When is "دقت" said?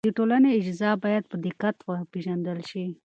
1.45-1.75